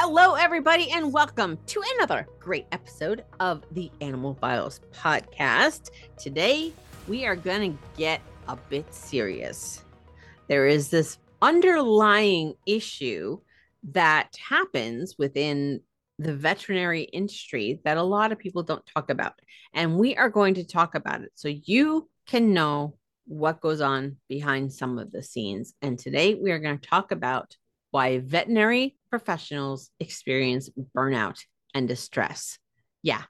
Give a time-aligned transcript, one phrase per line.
[0.00, 5.90] Hello, everybody, and welcome to another great episode of the Animal Files podcast.
[6.16, 6.72] Today,
[7.08, 9.84] we are going to get a bit serious.
[10.46, 13.40] There is this underlying issue
[13.90, 15.80] that happens within
[16.20, 19.32] the veterinary industry that a lot of people don't talk about.
[19.74, 22.94] And we are going to talk about it so you can know
[23.26, 25.74] what goes on behind some of the scenes.
[25.82, 27.56] And today, we are going to talk about
[27.90, 31.38] why veterinary professionals experience burnout
[31.74, 32.58] and distress.
[33.02, 33.22] Yeah,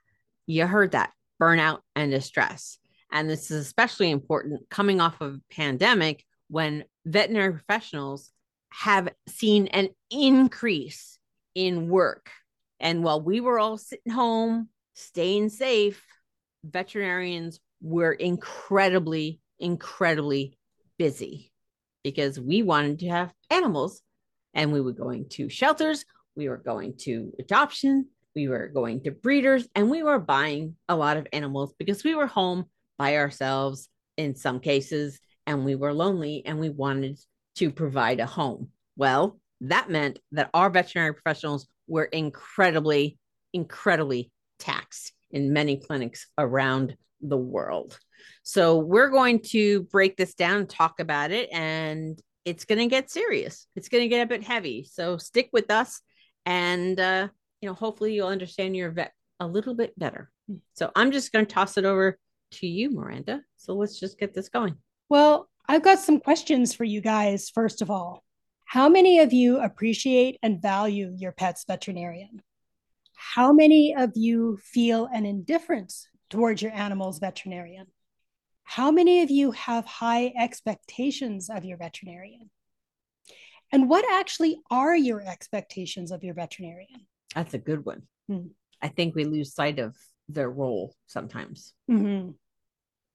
[0.45, 2.79] you heard that burnout and distress.
[3.11, 8.31] And this is especially important coming off of a pandemic when veterinary professionals
[8.71, 11.17] have seen an increase
[11.55, 12.29] in work.
[12.79, 16.03] And while we were all sitting home, staying safe,
[16.63, 20.57] veterinarians were incredibly, incredibly
[20.97, 21.51] busy
[22.03, 24.01] because we wanted to have animals
[24.53, 26.05] and we were going to shelters,
[26.35, 30.95] we were going to adoption, we were going to breeders, and we were buying a
[30.95, 32.65] lot of animals because we were home
[32.97, 37.17] by ourselves in some cases, and we were lonely and we wanted
[37.55, 38.69] to provide a home.
[38.95, 43.17] Well, that meant that our veterinary professionals were incredibly,
[43.53, 47.97] incredibly taxed in many clinics around the world.
[48.43, 53.09] So, we're going to break this down, talk about it, and it's going to get
[53.09, 53.67] serious.
[53.75, 54.87] It's going to get a bit heavy.
[54.89, 56.01] So stick with us
[56.45, 57.27] and uh,
[57.61, 60.31] you know, hopefully you'll understand your vet a little bit better.
[60.73, 62.17] So I'm just going to toss it over
[62.53, 63.41] to you, Miranda.
[63.57, 64.75] So let's just get this going.
[65.09, 68.23] Well, I've got some questions for you guys first of all.
[68.65, 72.41] How many of you appreciate and value your pet's veterinarian?
[73.15, 77.87] How many of you feel an indifference towards your animal's veterinarian?
[78.69, 82.51] How many of you have high expectations of your veterinarian?
[83.71, 87.07] And what actually are your expectations of your veterinarian?
[87.33, 88.03] That's a good one.
[88.29, 88.51] Mm.
[88.79, 89.95] I think we lose sight of
[90.27, 91.73] their role sometimes.
[91.89, 92.29] Mm-hmm.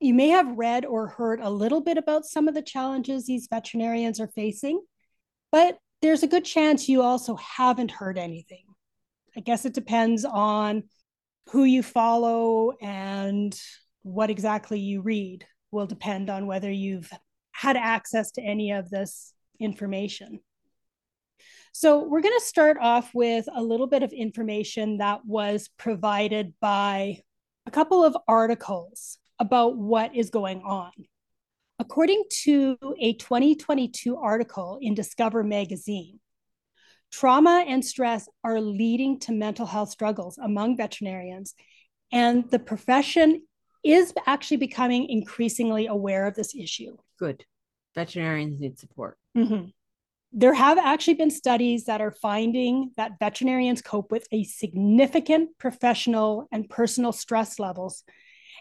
[0.00, 3.46] You may have read or heard a little bit about some of the challenges these
[3.48, 4.82] veterinarians are facing,
[5.52, 8.64] but there's a good chance you also haven't heard anything.
[9.36, 10.82] I guess it depends on
[11.50, 13.56] who you follow and
[14.04, 17.10] what exactly you read will depend on whether you've
[17.50, 20.38] had access to any of this information.
[21.72, 26.54] So, we're going to start off with a little bit of information that was provided
[26.60, 27.22] by
[27.66, 30.92] a couple of articles about what is going on.
[31.80, 36.20] According to a 2022 article in Discover magazine,
[37.10, 41.54] trauma and stress are leading to mental health struggles among veterinarians,
[42.12, 43.42] and the profession
[43.84, 46.96] is actually becoming increasingly aware of this issue.
[47.18, 47.44] Good.
[47.94, 49.18] Veterinarians need support.
[49.36, 49.68] Mm-hmm.
[50.32, 56.48] There have actually been studies that are finding that veterinarians cope with a significant professional
[56.50, 58.02] and personal stress levels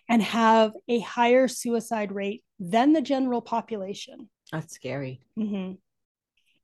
[0.08, 4.30] and have a higher suicide rate than the general population.
[4.52, 5.22] That's scary.
[5.40, 5.74] Mm-hmm.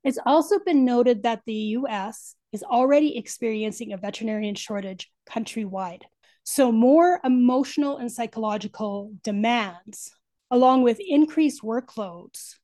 [0.04, 6.04] It's also been noted that the US is already experiencing a veterinarian shortage countrywide.
[6.52, 10.16] So, more emotional and psychological demands,
[10.50, 12.56] along with increased workloads,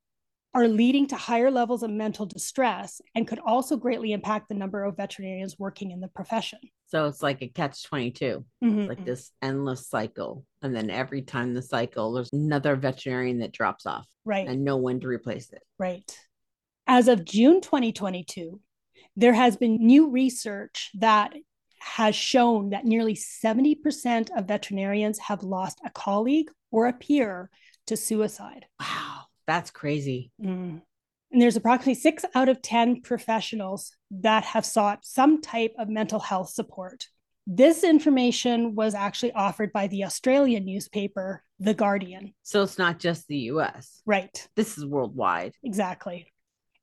[0.55, 4.83] are leading to higher levels of mental distress and could also greatly impact the number
[4.83, 6.57] of veterinarians working in the profession.
[6.87, 8.87] So it's like a catch 22, mm-hmm.
[8.87, 10.47] like this endless cycle.
[10.63, 14.07] And then every time the cycle, there's another veterinarian that drops off.
[14.25, 14.47] Right.
[14.47, 15.61] And no one to replace it.
[15.77, 16.11] Right.
[16.87, 18.59] As of June 2022,
[19.15, 21.33] there has been new research that
[21.85, 27.51] has shown that nearly 70% of veterinarians have lost a colleague or a peer
[27.85, 28.65] to suicide.
[28.79, 30.31] Wow, that's crazy.
[30.41, 30.81] Mm.
[31.31, 36.19] And there's approximately six out of 10 professionals that have sought some type of mental
[36.19, 37.07] health support.
[37.45, 42.33] This information was actually offered by the Australian newspaper, The Guardian.
[42.41, 44.01] So it's not just the US.
[44.07, 44.47] Right.
[44.55, 45.53] This is worldwide.
[45.63, 46.33] Exactly.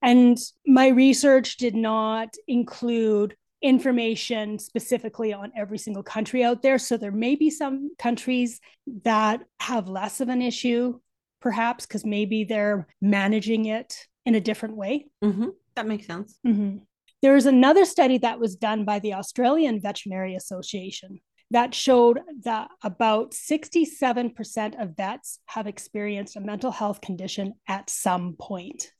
[0.00, 6.78] And my research did not include information specifically on every single country out there.
[6.78, 8.60] So there may be some countries
[9.04, 10.98] that have less of an issue,
[11.40, 15.06] perhaps because maybe they're managing it in a different way.
[15.24, 15.48] Mm-hmm.
[15.76, 16.38] That makes sense.
[16.46, 16.78] Mm-hmm.
[17.22, 21.20] There's another study that was done by the Australian Veterinary Association
[21.52, 28.34] that showed that about 67% of vets have experienced a mental health condition at some
[28.40, 28.90] point.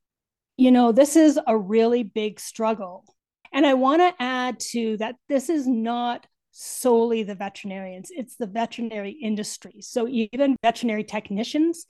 [0.56, 3.05] You know, this is a really big struggle.
[3.52, 8.46] And I want to add to that this is not solely the veterinarians, it's the
[8.46, 9.81] veterinary industry.
[9.81, 11.87] So even veterinary technicians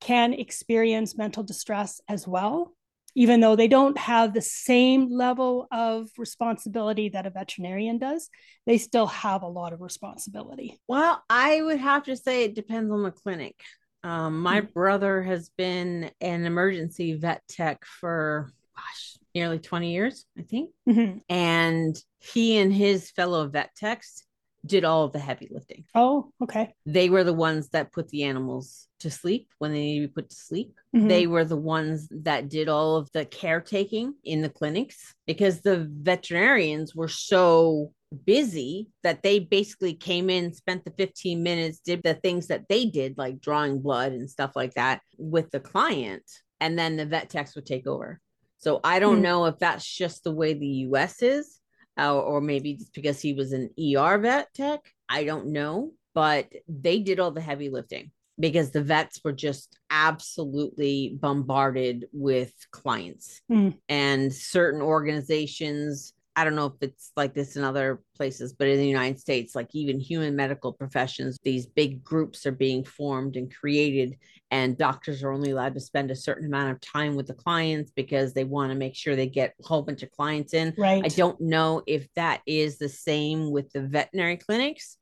[0.00, 2.74] can experience mental distress as well
[3.14, 8.28] even though they don't have the same level of responsibility that a veterinarian does,
[8.66, 10.80] they still have a lot of responsibility.
[10.88, 13.54] Well, I would have to say it depends on the clinic.
[14.02, 14.72] Um, my mm-hmm.
[14.72, 20.70] brother has been an emergency vet tech for, gosh, nearly 20 years, I think.
[20.88, 21.18] Mm-hmm.
[21.28, 24.24] And he and his fellow vet techs
[24.66, 25.84] did all of the heavy lifting.
[25.94, 26.74] Oh, okay.
[26.86, 30.22] They were the ones that put the animals to sleep when they needed to be
[30.22, 30.74] put to sleep.
[30.96, 31.08] Mm-hmm.
[31.08, 35.86] They were the ones that did all of the caretaking in the clinics because the
[35.90, 37.92] veterinarians were so
[38.24, 42.86] busy that they basically came in, spent the 15 minutes, did the things that they
[42.86, 46.22] did, like drawing blood and stuff like that with the client.
[46.60, 48.20] And then the vet techs would take over.
[48.64, 49.22] So I don't mm-hmm.
[49.24, 51.60] know if that's just the way the US is
[51.98, 54.80] uh, or maybe just because he was an ER vet tech.
[55.06, 59.78] I don't know, but they did all the heavy lifting because the vets were just
[59.90, 63.76] absolutely bombarded with clients mm.
[63.90, 68.78] and certain organizations I don't know if it's like this in other places, but in
[68.78, 73.54] the United States, like even human medical professions, these big groups are being formed and
[73.54, 74.16] created,
[74.50, 77.92] and doctors are only allowed to spend a certain amount of time with the clients
[77.94, 80.74] because they want to make sure they get a whole bunch of clients in.
[80.76, 81.04] Right.
[81.04, 84.96] I don't know if that is the same with the veterinary clinics,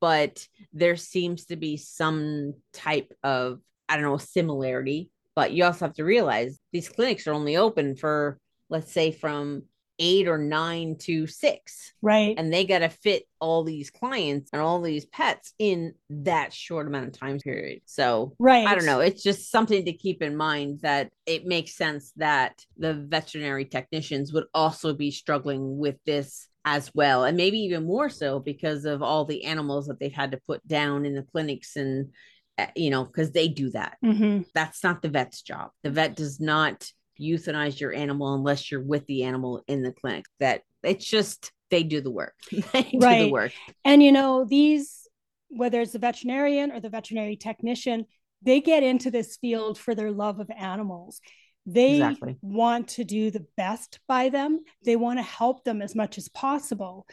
[0.00, 5.10] but there seems to be some type of, I don't know, similarity.
[5.34, 8.38] But you also have to realize these clinics are only open for,
[8.70, 9.64] let's say, from
[9.98, 11.92] eight or nine to six.
[12.02, 12.34] Right.
[12.36, 16.86] And they got to fit all these clients and all these pets in that short
[16.86, 17.82] amount of time period.
[17.86, 18.66] So, right.
[18.66, 19.00] I don't know.
[19.00, 24.32] It's just something to keep in mind that it makes sense that the veterinary technicians
[24.32, 27.24] would also be struggling with this as well.
[27.24, 30.66] And maybe even more so because of all the animals that they've had to put
[30.66, 32.10] down in the clinics and
[32.58, 33.96] eh, you know, because they do that.
[34.04, 34.42] Mm-hmm.
[34.52, 35.70] That's not the vet's job.
[35.84, 36.90] The vet does not
[37.20, 40.24] euthanize your animal unless you're with the animal in the clinic.
[40.40, 42.34] That it's just they do the work.
[42.50, 43.18] they right.
[43.18, 43.52] do the work.
[43.84, 45.08] And you know, these
[45.48, 48.06] whether it's the veterinarian or the veterinary technician,
[48.42, 51.20] they get into this field for their love of animals.
[51.64, 52.36] They exactly.
[52.42, 54.60] want to do the best by them.
[54.84, 57.06] They want to help them as much as possible.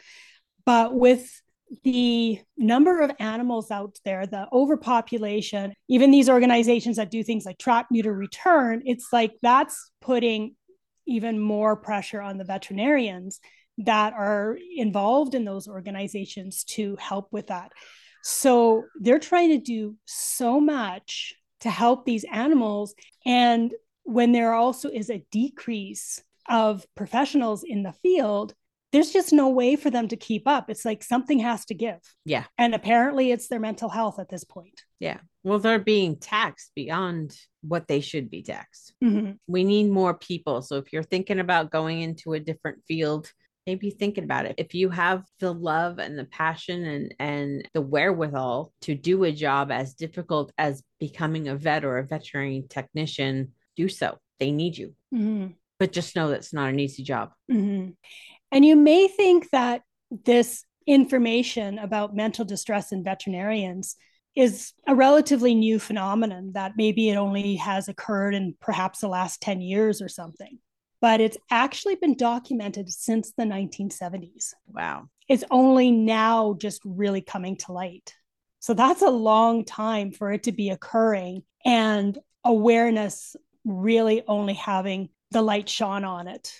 [0.64, 1.28] But with
[1.82, 7.58] the number of animals out there, the overpopulation, even these organizations that do things like
[7.58, 10.54] trap, neuter, return, it's like that's putting
[11.06, 13.40] even more pressure on the veterinarians
[13.78, 17.72] that are involved in those organizations to help with that.
[18.22, 22.94] So they're trying to do so much to help these animals.
[23.26, 23.72] And
[24.04, 28.54] when there also is a decrease of professionals in the field,
[28.94, 30.70] there's just no way for them to keep up.
[30.70, 31.98] It's like something has to give.
[32.24, 32.44] Yeah.
[32.56, 34.82] And apparently it's their mental health at this point.
[35.00, 35.18] Yeah.
[35.42, 38.94] Well, they're being taxed beyond what they should be taxed.
[39.02, 39.32] Mm-hmm.
[39.48, 40.62] We need more people.
[40.62, 43.32] So if you're thinking about going into a different field,
[43.66, 44.54] maybe thinking about it.
[44.58, 49.32] If you have the love and the passion and and the wherewithal to do a
[49.32, 54.18] job as difficult as becoming a vet or a veterinary technician, do so.
[54.38, 54.94] They need you.
[55.12, 55.48] Mm-hmm.
[55.80, 57.32] But just know that's not an easy job.
[57.50, 57.90] Mm-hmm.
[58.54, 59.82] And you may think that
[60.24, 63.96] this information about mental distress in veterinarians
[64.36, 69.40] is a relatively new phenomenon that maybe it only has occurred in perhaps the last
[69.40, 70.58] 10 years or something.
[71.00, 74.54] But it's actually been documented since the 1970s.
[74.68, 75.08] Wow.
[75.28, 78.14] It's only now just really coming to light.
[78.60, 83.34] So that's a long time for it to be occurring and awareness
[83.64, 86.52] really only having the light shone on it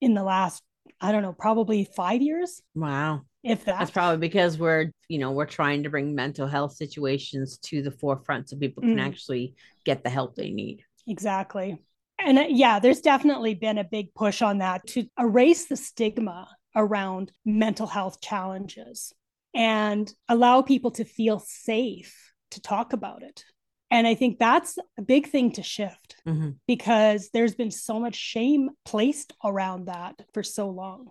[0.00, 0.62] in the last
[1.00, 2.62] I don't know, probably five years.
[2.74, 3.22] Wow.
[3.42, 3.78] If that.
[3.78, 7.90] That's probably because we're, you know, we're trying to bring mental health situations to the
[7.90, 9.06] forefront so people can mm.
[9.06, 9.54] actually
[9.84, 10.82] get the help they need.
[11.06, 11.80] Exactly.
[12.18, 16.48] And uh, yeah, there's definitely been a big push on that to erase the stigma
[16.76, 19.12] around mental health challenges
[19.54, 23.44] and allow people to feel safe to talk about it.
[23.90, 26.50] And I think that's a big thing to shift mm-hmm.
[26.66, 31.10] because there's been so much shame placed around that for so long.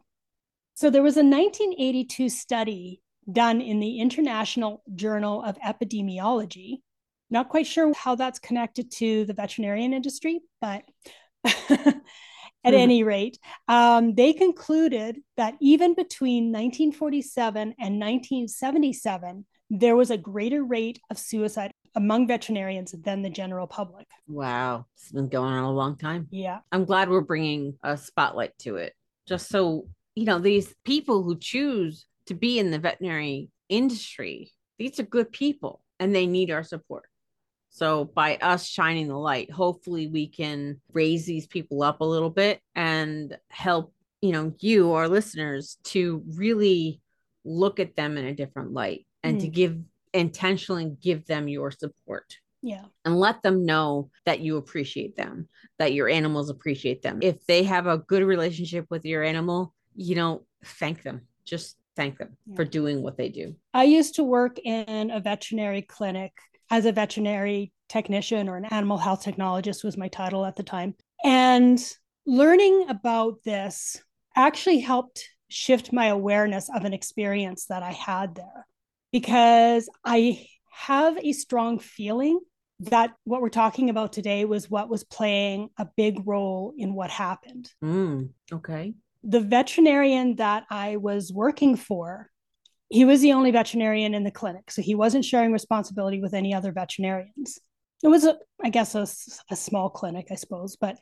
[0.76, 6.82] So there was a 1982 study done in the International Journal of Epidemiology.
[7.30, 10.84] Not quite sure how that's connected to the veterinarian industry, but
[11.44, 12.74] at mm-hmm.
[12.74, 20.64] any rate, um, they concluded that even between 1947 and 1977, there was a greater
[20.64, 24.08] rate of suicide among veterinarians than the general public.
[24.28, 24.86] Wow.
[24.96, 26.28] It's been going on a long time.
[26.32, 26.60] Yeah.
[26.72, 28.94] I'm glad we're bringing a spotlight to it
[29.30, 35.00] just so, you know, these people who choose to be in the veterinary industry, these
[35.00, 37.06] are good people and they need our support.
[37.70, 42.32] So by us shining the light, hopefully we can raise these people up a little
[42.32, 47.00] bit and help, you know, you our listeners to really
[47.46, 49.42] look at them in a different light and mm.
[49.42, 49.78] to give
[50.14, 52.38] intentionally give them your support.
[52.62, 52.86] Yeah.
[53.06, 55.48] And let them know that you appreciate them,
[55.78, 57.20] that your animals appreciate them.
[57.22, 61.22] If they have a good relationship with your animal, you know, thank them.
[61.46, 62.56] Just thank them yeah.
[62.56, 63.56] for doing what they do.
[63.74, 66.34] I used to work in a veterinary clinic
[66.70, 70.96] as a veterinary technician or an animal health technologist was my title at the time.
[71.24, 71.82] And
[72.26, 74.02] learning about this
[74.36, 78.66] actually helped shift my awareness of an experience that I had there
[79.12, 82.40] because I have a strong feeling
[82.82, 87.10] that what we're talking about today was what was playing a big role in what
[87.10, 87.70] happened.
[87.84, 88.94] Mm, okay.
[89.24, 92.30] The veterinarian that I was working for,
[92.88, 94.72] he was the only veterinarian in the clinic.
[94.72, 97.60] So he wasn't sharing responsibility with any other veterinarians.
[98.02, 99.06] It was, a, I guess, a,
[99.52, 100.98] a small clinic, I suppose, but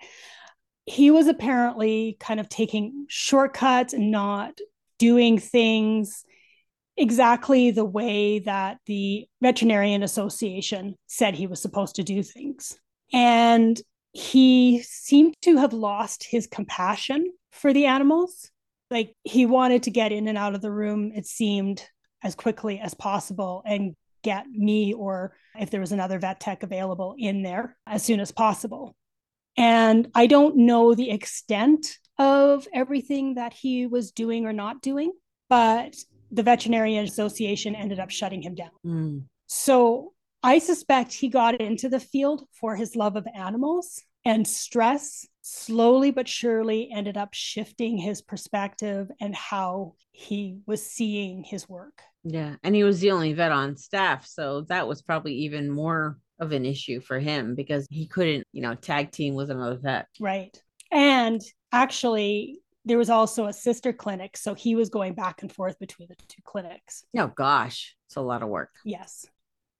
[0.87, 4.57] he was apparently kind of taking shortcuts and not
[4.97, 6.25] doing things
[6.97, 12.77] exactly the way that the Veterinarian Association said he was supposed to do things.
[13.13, 13.79] And
[14.11, 18.49] he seemed to have lost his compassion for the animals.
[18.89, 21.83] Like he wanted to get in and out of the room, it seemed,
[22.23, 27.15] as quickly as possible and get me or if there was another vet tech available
[27.17, 28.95] in there as soon as possible.
[29.55, 35.11] And I don't know the extent of everything that he was doing or not doing,
[35.49, 35.95] but
[36.31, 38.71] the Veterinarian Association ended up shutting him down.
[38.85, 39.23] Mm.
[39.47, 45.25] So I suspect he got into the field for his love of animals and stress
[45.41, 52.01] slowly but surely ended up shifting his perspective and how he was seeing his work.
[52.23, 52.55] Yeah.
[52.63, 54.25] And he was the only vet on staff.
[54.25, 58.61] So that was probably even more of an issue for him because he couldn't, you
[58.61, 60.07] know, tag team with another vet.
[60.19, 60.55] Right.
[60.91, 61.41] And
[61.71, 64.37] actually, there was also a sister clinic.
[64.37, 67.03] So he was going back and forth between the two clinics.
[67.17, 67.95] Oh, gosh.
[68.07, 68.71] It's a lot of work.
[68.85, 69.25] Yes.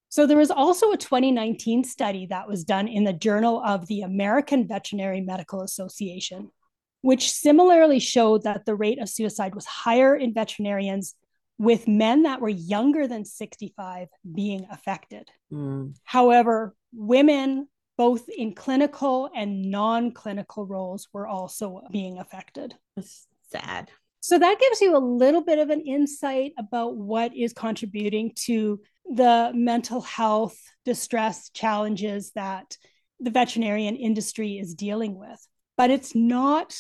[0.09, 4.01] So there was also a 2019 study that was done in the Journal of the
[4.01, 6.51] American Veterinary Medical Association,
[7.01, 11.15] which similarly showed that the rate of suicide was higher in veterinarians
[11.57, 15.29] with men that were younger than 65 being affected.
[15.51, 15.95] Mm.
[16.03, 22.75] However, women both in clinical and non clinical roles were also being affected.
[22.95, 23.89] It's sad.
[24.19, 28.81] So that gives you a little bit of an insight about what is contributing to
[29.05, 32.77] the mental health distress challenges that
[33.19, 35.39] the veterinarian industry is dealing with.
[35.77, 36.75] But it's not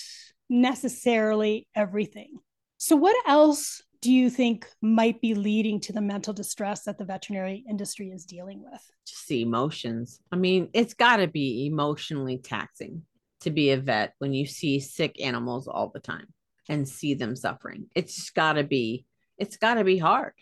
[0.49, 2.39] necessarily everything.
[2.77, 7.05] So, what else do you think might be leading to the mental distress that the
[7.05, 8.81] veterinary industry is dealing with?
[9.05, 10.19] Just the emotions.
[10.31, 13.03] I mean, it's got to be emotionally taxing
[13.41, 16.27] to be a vet when you see sick animals all the time
[16.69, 17.87] and see them suffering.
[17.95, 19.05] It's got to be,
[19.37, 20.33] it's got to be hard.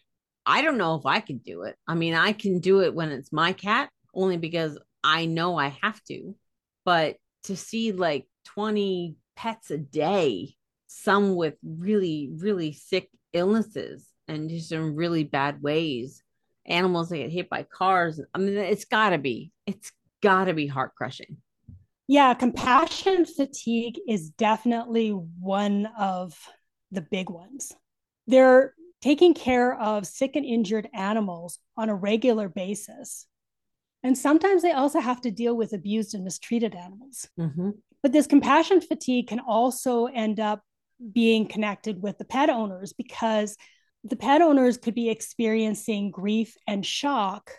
[0.45, 1.75] I don't know if I could do it.
[1.87, 5.69] I mean, I can do it when it's my cat only because I know I
[5.81, 6.35] have to.
[6.83, 10.55] But to see like 20 pets a day,
[10.87, 16.23] some with really, really sick illnesses and just in really bad ways.
[16.65, 18.19] Animals that get hit by cars.
[18.33, 19.91] I mean, it's got to be, it's
[20.23, 21.37] got to be heart crushing.
[22.07, 26.35] Yeah, compassion fatigue is definitely one of
[26.91, 27.73] the big ones.
[28.27, 33.27] They're taking care of sick and injured animals on a regular basis.
[34.01, 37.27] And sometimes they also have to deal with abused and mistreated animals.
[37.39, 37.71] Mm-hmm.
[38.01, 40.61] But this compassion fatigue can also end up
[41.13, 43.57] being connected with the pet owners because
[44.03, 47.51] the pet owners could be experiencing grief and shock.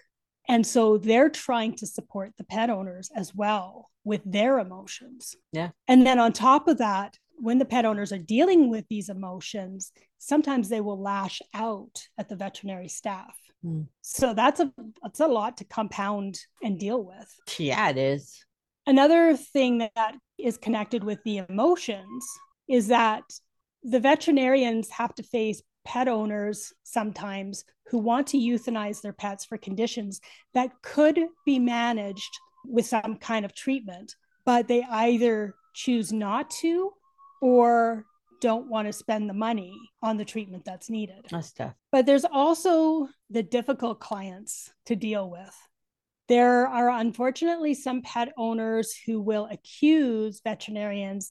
[0.48, 5.34] And so they're trying to support the pet owners as well with their emotions.
[5.52, 5.70] Yeah.
[5.88, 9.92] And then on top of that, when the pet owners are dealing with these emotions,
[10.18, 13.36] sometimes they will lash out at the veterinary staff.
[13.64, 13.88] Mm.
[14.02, 17.58] So that's a that's a lot to compound and deal with.
[17.58, 18.44] Yeah, it is.
[18.86, 22.24] Another thing that is connected with the emotions
[22.68, 23.22] is that
[23.82, 29.56] the veterinarians have to face pet owners sometimes who want to euthanize their pets for
[29.56, 30.20] conditions
[30.54, 36.92] that could be managed with some kind of treatment, but they either choose not to
[37.40, 38.04] or
[38.40, 41.24] don't want to spend the money on the treatment that's needed.
[41.30, 41.74] That's tough.
[41.92, 45.54] But there's also the difficult clients to deal with.
[46.28, 51.30] There are unfortunately some pet owners who will accuse veterinarians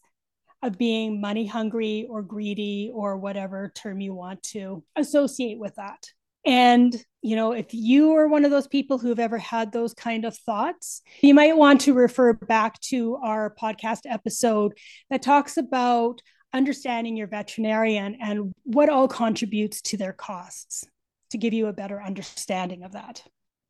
[0.66, 6.08] of being money hungry or greedy or whatever term you want to associate with that.
[6.46, 10.26] And, you know, if you are one of those people who've ever had those kind
[10.26, 14.74] of thoughts, you might want to refer back to our podcast episode
[15.10, 16.22] that talks about
[16.54, 20.84] understanding your veterinarian and what all contributes to their costs
[21.32, 23.24] to give you a better understanding of that.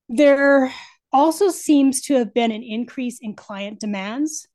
[0.09, 0.71] There
[1.13, 4.47] also seems to have been an increase in client demands,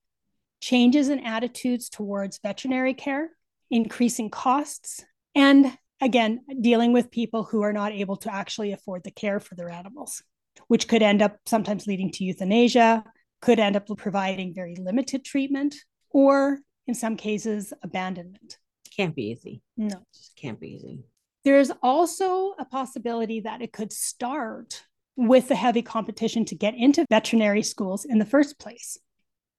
[0.61, 3.31] changes in attitudes towards veterinary care,
[3.71, 9.11] increasing costs, and again, dealing with people who are not able to actually afford the
[9.11, 10.23] care for their animals,
[10.69, 13.05] which could end up sometimes leading to euthanasia,
[13.41, 15.75] could end up providing very limited treatment,
[16.11, 18.59] or in some cases, abandonment.
[18.97, 19.63] Can't be easy.
[19.77, 19.97] No.
[19.97, 21.05] It just can't be easy.
[21.45, 24.83] There's also a possibility that it could start
[25.17, 28.99] with the heavy competition to get into veterinary schools in the first place.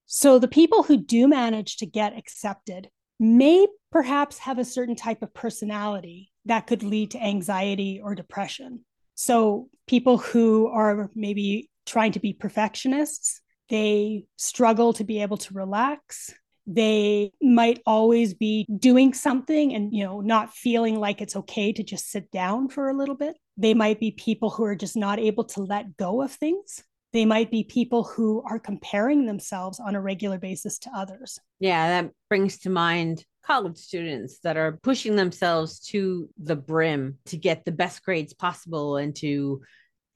[0.06, 2.90] So the people who do manage to get accepted
[3.20, 8.84] may perhaps have a certain type of personality that could lead to anxiety or depression.
[9.16, 15.54] So people who are maybe trying to be perfectionists, they struggle to be able to
[15.54, 16.34] relax.
[16.66, 21.84] They might always be doing something and you know not feeling like it's okay to
[21.84, 23.38] just sit down for a little bit.
[23.58, 27.26] They might be people who are just not able to let go of things they
[27.26, 32.12] might be people who are comparing themselves on a regular basis to others yeah that
[32.30, 37.72] brings to mind college students that are pushing themselves to the brim to get the
[37.72, 39.62] best grades possible and to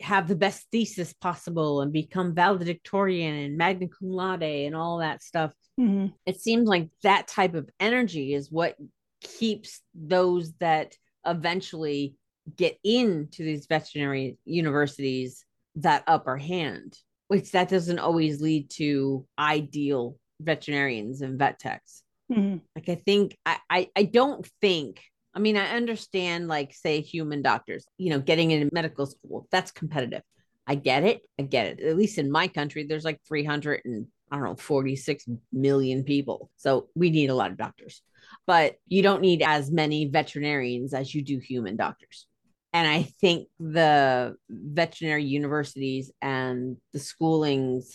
[0.02, 5.24] have the best thesis possible and become valedictorian and magna cum laude and all that
[5.24, 6.08] stuff Mm-hmm.
[6.26, 8.76] It seems like that type of energy is what
[9.22, 12.16] keeps those that eventually
[12.56, 15.44] get into these veterinary universities
[15.76, 22.04] that upper hand, which that doesn't always lead to ideal veterinarians and vet techs.
[22.32, 22.58] Mm-hmm.
[22.76, 25.02] Like I think I, I I don't think
[25.34, 29.72] I mean I understand like say human doctors, you know, getting into medical school, that's
[29.72, 30.24] competitive.
[30.68, 31.22] I get it.
[31.40, 31.80] I get it.
[31.82, 36.50] At least in my country, there's like 300 and I don't know, 46 million people.
[36.58, 38.02] So we need a lot of doctors,
[38.48, 42.26] but you don't need as many veterinarians as you do human doctors.
[42.76, 47.86] And I think the veterinary universities and the schoolings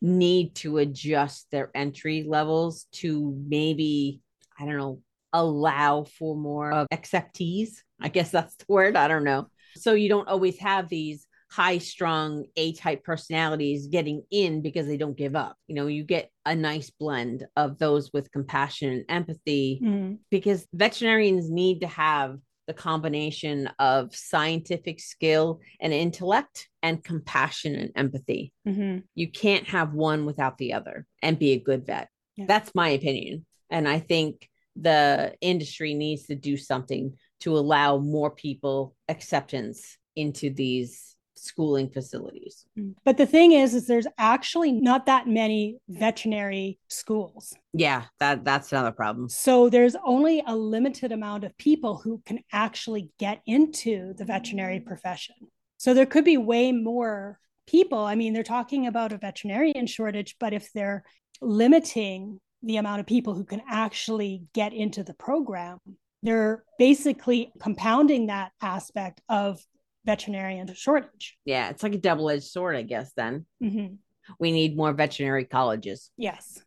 [0.00, 4.22] need to adjust their entry levels to maybe,
[4.58, 5.02] I don't know,
[5.34, 7.72] allow for more of acceptees.
[8.00, 8.96] I guess that's the word.
[8.96, 9.48] I don't know.
[9.76, 14.96] So you don't always have these high strung A type personalities getting in because they
[14.96, 15.58] don't give up.
[15.66, 20.18] You know, you get a nice blend of those with compassion and empathy mm.
[20.30, 27.90] because veterinarians need to have the combination of scientific skill and intellect and compassion and
[27.96, 28.52] empathy.
[28.66, 28.98] Mm-hmm.
[29.14, 32.08] You can't have one without the other and be a good vet.
[32.36, 32.46] Yeah.
[32.46, 33.46] That's my opinion.
[33.70, 40.50] And I think the industry needs to do something to allow more people acceptance into
[40.50, 41.11] these
[41.42, 42.64] schooling facilities.
[42.78, 42.94] Mm.
[43.04, 47.52] But the thing is is there's actually not that many veterinary schools.
[47.72, 49.28] Yeah, that that's another problem.
[49.28, 54.80] So there's only a limited amount of people who can actually get into the veterinary
[54.80, 55.36] profession.
[55.78, 57.98] So there could be way more people.
[57.98, 61.02] I mean, they're talking about a veterinarian shortage, but if they're
[61.40, 65.78] limiting the amount of people who can actually get into the program,
[66.22, 69.60] they're basically compounding that aspect of
[70.04, 71.38] veterinarian shortage.
[71.44, 73.46] Yeah, it's like a double edged sword, I guess, then.
[73.62, 73.94] Mm-hmm.
[74.38, 76.12] We need more veterinary colleges.
[76.16, 76.62] Yes.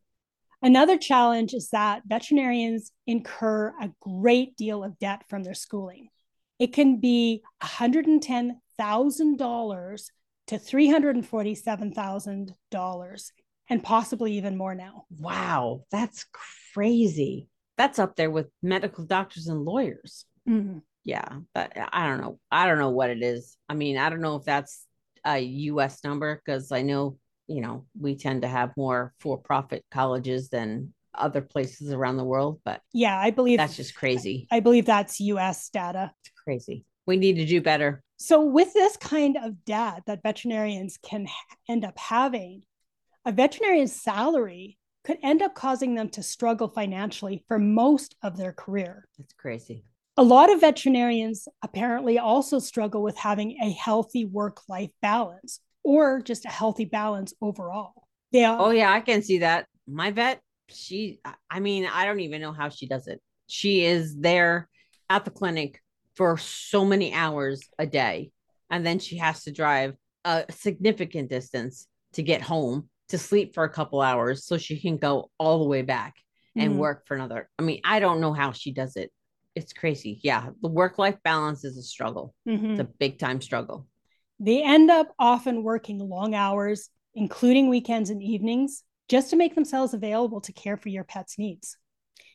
[0.62, 6.10] Another challenge is that veterinarians incur a great deal of debt from their schooling.
[6.60, 10.10] It can be $110,000
[10.48, 13.32] to $347,000
[13.70, 15.06] and possibly even more now.
[15.20, 16.26] Wow, that's
[16.74, 17.48] crazy.
[17.78, 20.26] That's up there with medical doctors and lawyers.
[20.48, 22.40] Mm-hmm yeah but i don't know.
[22.52, 23.56] I don't know what it is.
[23.70, 24.86] I mean i don't know if that's
[25.26, 30.50] a us number because i know you know we tend to have more for-profit colleges
[30.50, 34.48] than other places around the world but yeah i believe that's just crazy.
[34.52, 36.12] I believe that's us data.
[36.24, 36.86] It's crazy.
[37.08, 38.02] We need to do better.
[38.18, 41.28] So with this kind of debt that veterinarians can
[41.70, 42.64] end up having
[43.26, 48.54] a veterinarian's salary could end up causing them to struggle financially for most of their
[48.54, 49.08] career.
[49.18, 49.86] That's crazy
[50.18, 56.22] a lot of veterinarians apparently also struggle with having a healthy work life balance or
[56.22, 58.08] just a healthy balance overall.
[58.32, 58.56] Yeah.
[58.60, 59.68] Oh, yeah, I can see that.
[59.88, 63.22] My vet, she I mean, I don't even know how she does it.
[63.48, 64.68] She is there
[65.10, 65.80] at the clinic
[66.16, 68.32] for so many hours a day
[68.72, 73.64] and then she has to drive a significant distance to get home to sleep for
[73.64, 76.16] a couple hours so she can go all the way back
[76.58, 76.78] and Mhm.
[76.78, 77.50] work for another.
[77.60, 79.12] I mean, I don't know how she does it.
[79.56, 80.20] It's crazy.
[80.22, 82.36] Yeah, the work life balance is a struggle.
[82.48, 82.72] Mhm.
[82.72, 83.88] It's a big time struggle.
[84.40, 89.94] They end up often working long hours, including weekends and evenings, just to make themselves
[89.94, 91.78] available to care for your pet's needs.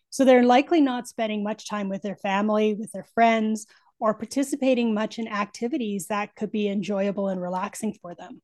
[0.08, 3.66] So they're likely not spending much time with their family, with their friends,
[3.98, 8.40] or participating much in activities that could be enjoyable and relaxing for them.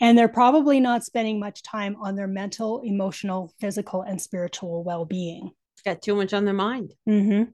[0.00, 5.06] And they're probably not spending much time on their mental, emotional, physical, and spiritual well
[5.06, 5.52] being.
[5.84, 6.92] Got too much on their mind.
[7.08, 7.50] Mm-hmm.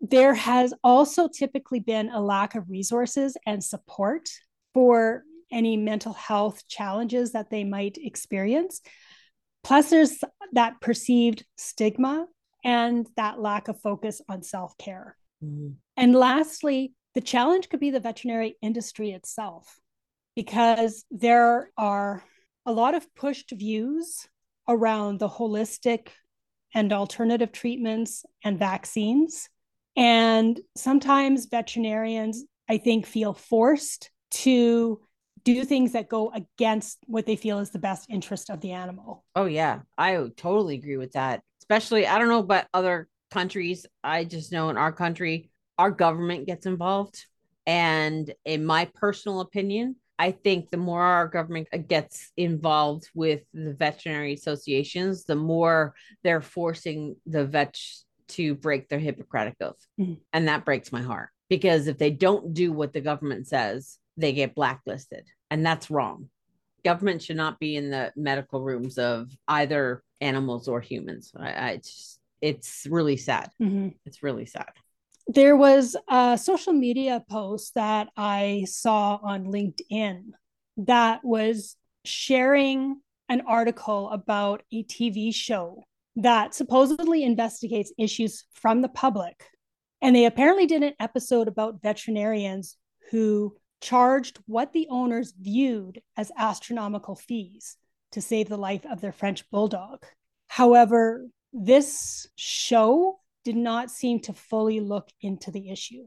[0.00, 4.28] There has also typically been a lack of resources and support
[4.74, 8.80] for any mental health challenges that they might experience.
[9.64, 10.18] Plus, there's
[10.52, 12.26] that perceived stigma
[12.64, 15.16] and that lack of focus on self care.
[15.42, 15.76] Mhm.
[15.96, 19.80] And lastly, the challenge could be the veterinary industry itself,
[20.36, 22.22] because there are
[22.64, 24.28] a lot of pushed views
[24.68, 26.08] around the holistic
[26.74, 29.48] and alternative treatments and vaccines.
[29.98, 35.00] And sometimes veterinarians, I think, feel forced to
[35.42, 39.24] do things that go against what they feel is the best interest of the animal.
[39.34, 41.42] Oh yeah, I totally agree with that.
[41.60, 43.86] Especially, I don't know about other countries.
[44.04, 47.26] I just know in our country, our government gets involved.
[47.66, 53.42] And in my personal opinion, I think the more our government uh, gets involved with
[53.52, 59.86] the veterinary associations, the more they're forcing the vets to break their Hippocratic oath.
[59.98, 60.18] Mhm.
[60.32, 64.32] And that breaks my heart because if they don't do what the government says, they
[64.32, 65.26] get blacklisted.
[65.50, 66.28] And that's wrong
[66.84, 71.32] government should not be in the medical rooms of either animals or humans.
[71.36, 73.50] I, I it's just, it's really sad.
[73.60, 73.94] Mhm.
[74.06, 74.70] It's really sad.
[75.26, 80.30] There was a social media post that I saw on LinkedIn
[80.78, 85.84] that was sharing an article about a TV show
[86.18, 89.44] that supposedly investigates issues from the public.
[90.02, 92.76] And they apparently did an episode about veterinarians
[93.12, 97.76] who charged what the owners viewed as astronomical fees
[98.12, 100.04] to save the life of their French bulldog.
[100.48, 106.04] However, this show did not seem to fully look into the issue.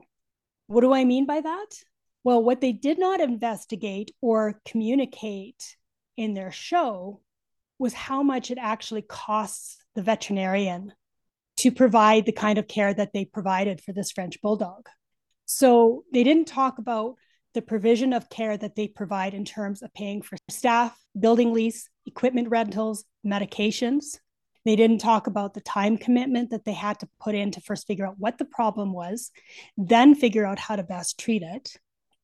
[0.67, 1.67] What do I mean by that?
[2.25, 5.77] Well, what they did not investigate or communicate
[6.17, 7.21] in their show
[7.79, 10.93] was how much it actually costs the veterinarian
[11.57, 14.87] to provide the kind of care that they provided for this French bulldog.
[15.45, 17.15] So they didn't talk about
[17.53, 21.89] the provision of care that they provide in terms of paying for staff, building lease,
[22.05, 24.17] equipment rentals, medications.
[24.63, 27.87] They didn't talk about the time commitment that they had to put in to first
[27.87, 29.31] figure out what the problem was,
[29.75, 31.75] then figure out how to best treat it.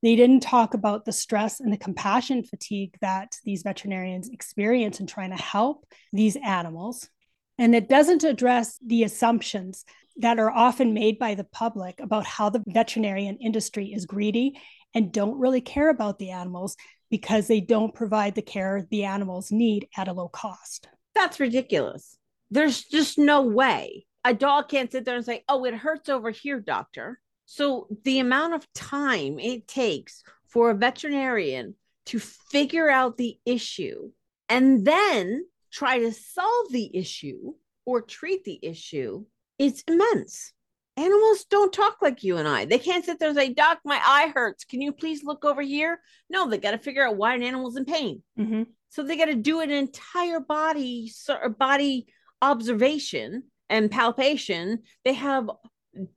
[0.04, 5.08] They didn't talk about the stress and the compassion fatigue that these veterinarians experience in
[5.08, 7.10] trying to help these animals.
[7.58, 9.84] And it doesn't address the assumptions
[10.18, 14.60] that are often made by the public about how the veterinarian industry is greedy
[14.94, 16.76] and don't really care about the animals
[17.10, 20.88] because they don't provide the care the animals need at a low cost.
[21.14, 22.18] That's ridiculous.
[22.52, 26.32] There's just no way a dog can't sit there and say, "Oh, it hurts over
[26.32, 31.76] here, doctor." So the amount of time it takes for a veterinarian
[32.08, 34.12] to figure out the issue
[34.50, 37.54] and then try to solve the issue
[37.86, 39.26] or treat the issue
[39.58, 40.54] is immense.
[40.98, 42.66] Animals don't talk like you and I.
[42.66, 44.66] They can't sit there and say, Doc, my eye hurts.
[44.66, 46.00] Can you please look over here?
[46.30, 48.24] No, they got to figure out why an animal's in pain.
[48.38, 48.64] Mm-hmm.
[48.90, 51.12] So they got to do an entire body
[51.60, 52.08] body
[52.42, 54.80] observation and palpation.
[55.06, 55.50] They have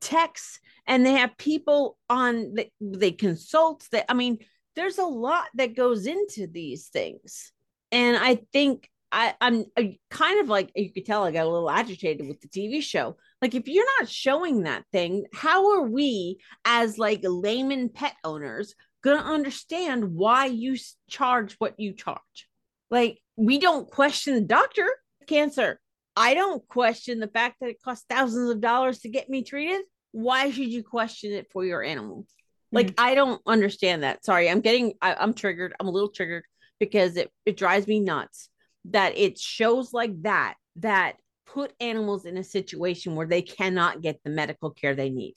[0.00, 4.38] texts and they have people on they, they consult that I mean
[4.76, 7.52] there's a lot that goes into these things.
[7.92, 11.50] And I think I, I'm I kind of like you could tell I got a
[11.50, 13.16] little agitated with the TV show.
[13.42, 18.74] Like if you're not showing that thing, how are we as like layman pet owners
[19.02, 20.76] gonna understand why you
[21.08, 22.48] charge what you charge?
[22.90, 24.86] Like we don't question the doctor
[25.26, 25.80] cancer.
[26.16, 29.82] I don't question the fact that it costs thousands of dollars to get me treated.
[30.12, 32.26] Why should you question it for your animal?
[32.70, 33.04] Like mm-hmm.
[33.06, 34.24] I don't understand that.
[34.24, 35.74] Sorry, I'm getting I, I'm triggered.
[35.80, 36.44] I'm a little triggered
[36.78, 38.49] because it it drives me nuts
[38.86, 41.16] that it shows like that that
[41.46, 45.34] put animals in a situation where they cannot get the medical care they need.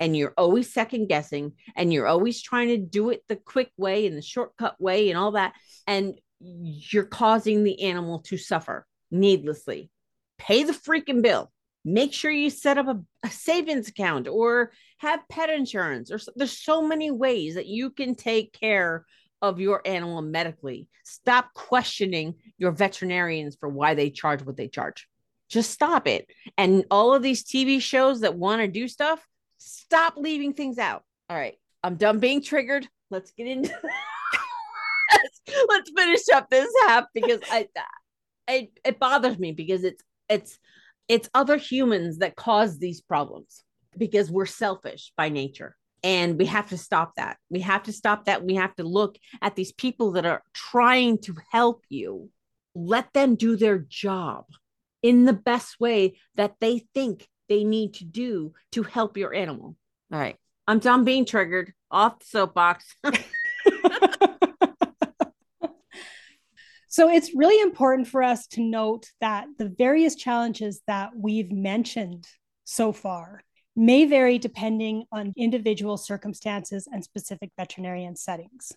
[0.00, 4.06] And you're always second guessing and you're always trying to do it the quick way
[4.06, 5.52] and the shortcut way and all that.
[5.86, 9.90] And you're causing the animal to suffer needlessly.
[10.38, 11.52] Pay the freaking bill.
[11.84, 16.10] Make sure you set up a, a savings account or have pet insurance.
[16.10, 19.04] Or there's so many ways that you can take care
[19.42, 20.88] of your animal medically.
[21.04, 25.08] Stop questioning your veterinarians for why they charge what they charge.
[25.50, 26.26] Just stop it.
[26.56, 29.26] And all of these TV shows that want to do stuff,
[29.58, 31.02] stop leaving things out.
[31.28, 32.88] All right, I'm done being triggered.
[33.10, 33.74] Let's get into
[35.12, 37.68] let's, let's finish up this half because I
[38.48, 40.58] it, it bothers me because it's it's
[41.08, 43.62] it's other humans that cause these problems
[43.98, 47.36] because we're selfish by nature and we have to stop that.
[47.48, 48.44] We have to stop that.
[48.44, 52.30] We have to look at these people that are trying to help you.
[52.74, 54.46] Let them do their job
[55.02, 59.76] in the best way that they think they need to do to help your animal.
[60.12, 60.36] All right.
[60.66, 62.94] I'm done being triggered off the soapbox.
[66.88, 72.26] so it's really important for us to note that the various challenges that we've mentioned
[72.64, 73.42] so far
[73.74, 78.72] may vary depending on individual circumstances and specific veterinarian settings.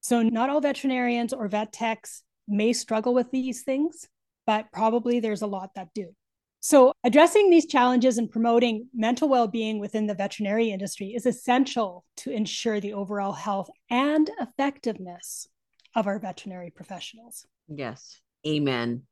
[0.00, 4.08] So, not all veterinarians or vet techs may struggle with these things,
[4.46, 6.14] but probably there's a lot that do.
[6.60, 12.04] So, addressing these challenges and promoting mental well being within the veterinary industry is essential
[12.18, 15.46] to ensure the overall health and effectiveness
[15.94, 17.46] of our veterinary professionals.
[17.68, 18.20] Yes.
[18.46, 19.02] Amen.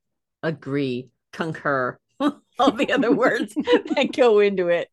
[0.43, 1.09] Agree.
[1.33, 1.99] Concur.
[2.59, 4.89] all the other words that go into it.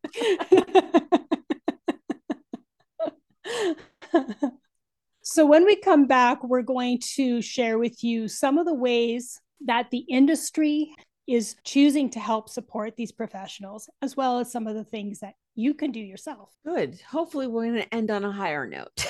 [5.22, 9.40] so, when we come back, we're going to share with you some of the ways
[9.66, 10.92] that the industry
[11.28, 15.36] is choosing to help support these professionals, as well as some of the things that
[15.56, 16.52] you can do yourself.
[16.66, 17.00] Good.
[17.10, 19.06] Hopefully, we're going to end on a higher note.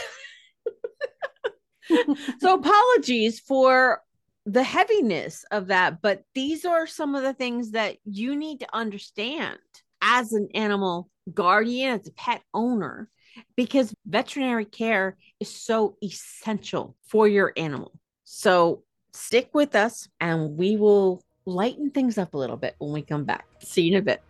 [2.39, 4.01] so, apologies for
[4.51, 6.01] the heaviness of that.
[6.01, 9.59] But these are some of the things that you need to understand
[10.01, 13.09] as an animal guardian, as a pet owner,
[13.55, 17.99] because veterinary care is so essential for your animal.
[18.23, 18.83] So
[19.13, 23.25] stick with us and we will lighten things up a little bit when we come
[23.25, 23.45] back.
[23.59, 24.21] See you in a bit.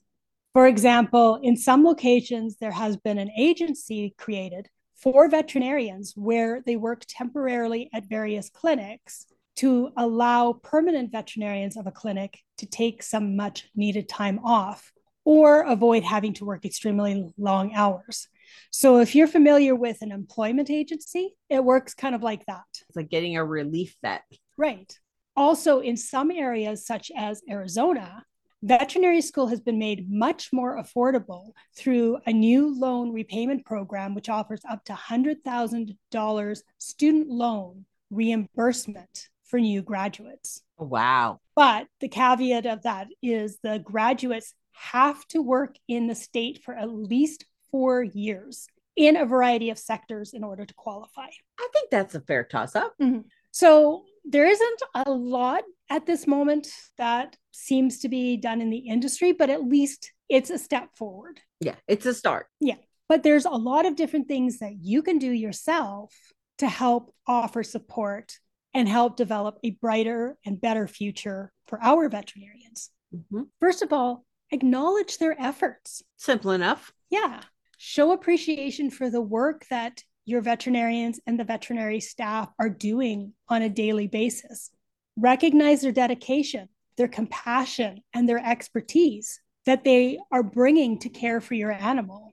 [0.54, 6.76] For example, in some locations, there has been an agency created for veterinarians where they
[6.76, 13.36] work temporarily at various clinics to allow permanent veterinarians of a clinic to take some
[13.36, 14.92] much needed time off
[15.26, 18.28] or avoid having to work extremely long hours.
[18.70, 22.64] So if you're familiar with an employment agency, it works kind of like that.
[22.88, 24.22] It's like getting a relief vet.
[24.56, 24.96] Right.
[25.36, 28.24] Also, in some areas, such as Arizona,
[28.62, 34.28] veterinary school has been made much more affordable through a new loan repayment program, which
[34.28, 40.62] offers up to $100,000 student loan reimbursement for new graduates.
[40.78, 41.40] Oh, wow.
[41.56, 46.74] But the caveat of that is the graduates have to work in the state for
[46.74, 51.26] at least four years in a variety of sectors in order to qualify.
[51.58, 52.94] I think that's a fair toss up.
[53.00, 53.20] Mm-hmm.
[53.50, 58.78] So there isn't a lot at this moment that seems to be done in the
[58.78, 61.40] industry, but at least it's a step forward.
[61.60, 62.46] Yeah, it's a start.
[62.60, 62.76] Yeah.
[63.08, 66.14] But there's a lot of different things that you can do yourself
[66.58, 68.38] to help offer support
[68.74, 72.90] and help develop a brighter and better future for our veterinarians.
[73.14, 73.42] Mm-hmm.
[73.60, 76.02] First of all, acknowledge their efforts.
[76.16, 76.92] Simple enough.
[77.10, 77.42] Yeah
[77.84, 83.60] show appreciation for the work that your veterinarians and the veterinary staff are doing on
[83.60, 84.70] a daily basis.
[85.16, 91.54] Recognize their dedication, their compassion, and their expertise that they are bringing to care for
[91.54, 92.32] your animal.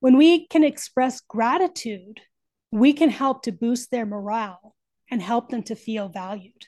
[0.00, 2.22] When we can express gratitude,
[2.72, 4.74] we can help to boost their morale
[5.10, 6.64] and help them to feel valued.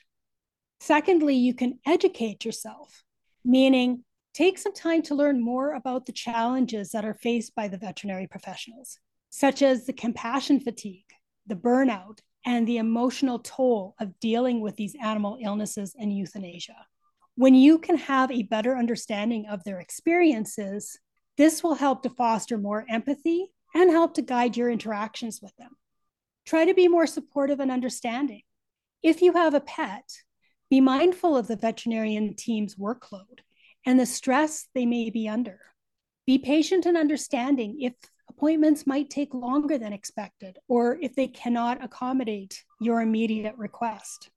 [0.79, 3.03] Secondly, you can educate yourself,
[3.43, 4.03] meaning
[4.33, 8.27] Take some time to learn more about the challenges that are faced by the veterinary
[8.27, 8.97] professionals,
[9.29, 11.11] such as the compassion fatigue,
[11.47, 16.85] the burnout, and the emotional toll of dealing with these animal illnesses and euthanasia.
[17.35, 20.97] When you can have a better understanding of their experiences,
[21.37, 25.71] this will help to foster more empathy and help to guide your interactions with them.
[26.45, 28.43] Try to be more supportive and understanding.
[29.03, 30.09] If you have a pet,
[30.69, 33.41] be mindful of the veterinarian team's workload
[33.85, 35.59] and the stress they may be under.
[36.25, 37.93] Be patient and understanding if
[38.29, 44.29] appointments might take longer than expected or if they cannot accommodate your immediate request.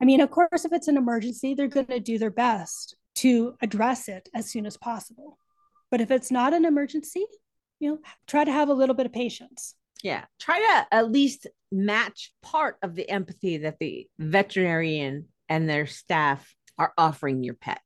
[0.00, 3.54] I mean, of course, if it's an emergency, they're going to do their best to
[3.60, 5.38] address it as soon as possible.
[5.90, 7.26] But if it's not an emergency,
[7.78, 9.74] you know, try to have a little bit of patience.
[10.02, 10.24] Yeah.
[10.40, 16.54] Try to at least match part of the empathy that the veterinarian and their staff
[16.78, 17.80] are offering your pet.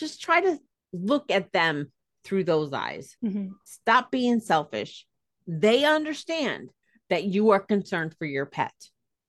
[0.00, 0.58] Just try to
[0.92, 1.92] look at them
[2.24, 3.16] through those eyes.
[3.24, 3.48] Mm-hmm.
[3.64, 5.06] Stop being selfish.
[5.46, 6.70] They understand
[7.10, 8.74] that you are concerned for your pet.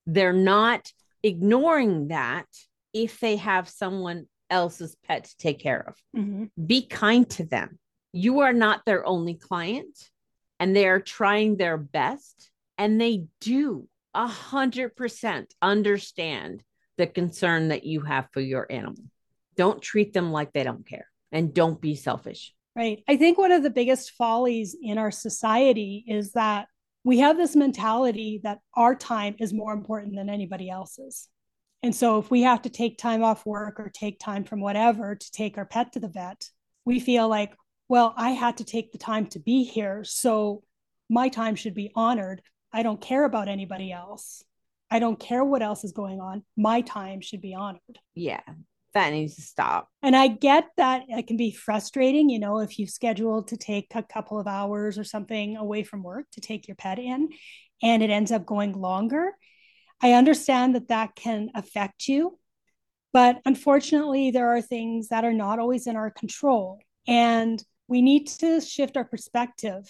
[0.05, 0.91] They're not
[1.23, 2.47] ignoring that
[2.93, 5.95] if they have someone else's pet to take care of.
[6.19, 6.65] Mm-hmm.
[6.65, 7.79] Be kind to them.
[8.13, 9.97] You are not their only client,
[10.59, 16.63] and they are trying their best, and they do a hundred percent understand
[16.97, 19.03] the concern that you have for your animal.
[19.57, 22.53] Don't treat them like they don't care, and don't be selfish.
[22.75, 23.03] Right.
[23.07, 26.67] I think one of the biggest follies in our society is that
[27.03, 31.27] we have this mentality that our time is more important than anybody else's.
[31.83, 35.15] And so if we have to take time off work or take time from whatever
[35.15, 36.49] to take our pet to the vet,
[36.85, 37.53] we feel like,
[37.89, 40.03] well, I had to take the time to be here.
[40.03, 40.63] So
[41.09, 42.41] my time should be honored.
[42.71, 44.43] I don't care about anybody else.
[44.89, 46.43] I don't care what else is going on.
[46.55, 47.99] My time should be honored.
[48.13, 48.41] Yeah
[48.93, 49.87] that needs to stop.
[50.01, 53.87] And I get that it can be frustrating, you know, if you've scheduled to take
[53.95, 57.29] a couple of hours or something away from work to take your pet in
[57.81, 59.31] and it ends up going longer.
[60.01, 62.37] I understand that that can affect you.
[63.13, 66.79] But unfortunately, there are things that are not always in our control.
[67.07, 69.83] And we need to shift our perspective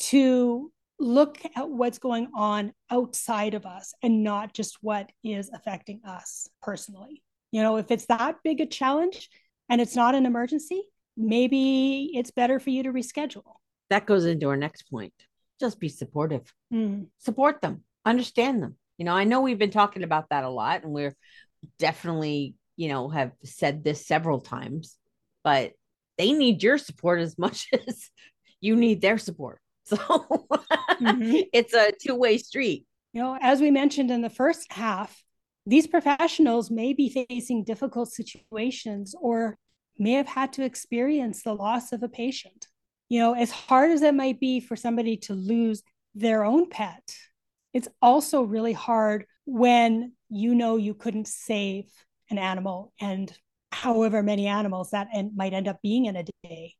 [0.00, 6.00] to look at what's going on outside of us and not just what is affecting
[6.06, 7.22] us personally.
[7.54, 9.30] You know, if it's that big a challenge
[9.68, 10.82] and it's not an emergency,
[11.16, 13.44] maybe it's better for you to reschedule.
[13.90, 15.12] That goes into our next point.
[15.60, 16.52] Just be supportive.
[16.72, 17.06] Mm.
[17.18, 18.74] Support them, understand them.
[18.98, 21.14] You know, I know we've been talking about that a lot and we're
[21.78, 24.98] definitely, you know, have said this several times,
[25.44, 25.74] but
[26.18, 28.10] they need your support as much as
[28.60, 29.60] you need their support.
[29.86, 31.42] So mm-hmm.
[31.52, 32.84] it's a two way street.
[33.12, 35.22] You know, as we mentioned in the first half,
[35.66, 39.56] these professionals may be facing difficult situations or
[39.98, 42.68] may have had to experience the loss of a patient.
[43.08, 45.82] You know, as hard as it might be for somebody to lose
[46.14, 47.16] their own pet,
[47.72, 51.90] it's also really hard when you know you couldn't save
[52.30, 53.32] an animal and
[53.72, 56.74] however many animals that might end up being in a day.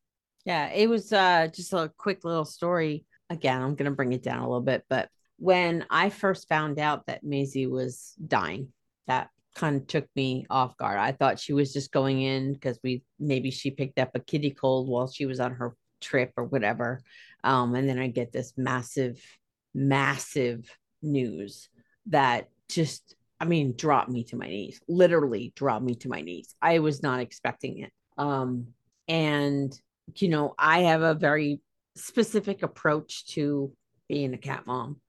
[0.44, 3.05] Yeah, it was uh, just a quick little story.
[3.31, 6.79] Again, I'm going to bring it down a little bit, but when I first found
[6.79, 8.68] out that Maisie was dying,
[9.07, 10.99] that kind of took me off guard.
[10.99, 14.51] I thought she was just going in because we maybe she picked up a kitty
[14.51, 17.01] cold while she was on her trip or whatever.
[17.42, 19.20] Um, and then I get this massive,
[19.75, 20.68] massive
[21.03, 21.68] news
[22.07, 26.55] that just, I mean, dropped me to my knees, literally dropped me to my knees.
[26.61, 27.92] I was not expecting it.
[28.16, 28.68] Um,
[29.09, 29.79] and,
[30.16, 31.61] you know, I have a very
[31.97, 33.73] specific approach to
[34.09, 35.01] being a cat mom.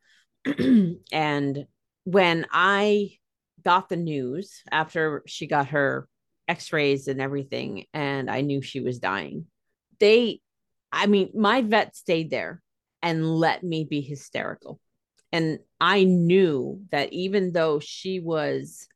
[1.11, 1.67] and
[2.03, 3.17] when I
[3.63, 6.07] got the news after she got her
[6.47, 9.45] x-rays and everything and I knew she was dying.
[9.99, 10.41] They
[10.91, 12.61] I mean, my vet stayed there
[13.01, 14.79] and let me be hysterical.
[15.31, 18.87] And I knew that even though she was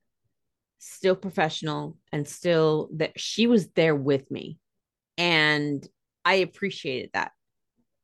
[0.78, 4.58] still professional and still that she was there with me
[5.18, 5.86] and
[6.24, 7.34] I appreciated that.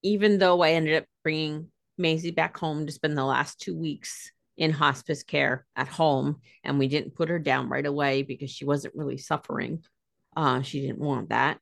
[0.04, 4.32] Even though I ended up bringing Maisie back home to spend the last 2 weeks
[4.58, 8.66] in hospice care at home and we didn't put her down right away because she
[8.66, 9.84] wasn't really suffering.
[10.36, 11.60] Uh, she didn't want that.